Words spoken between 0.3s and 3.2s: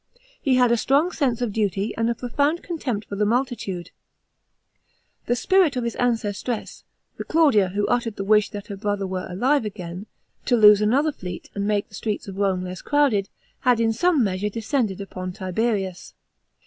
H• had a strong sense of duty, and a profound contempt for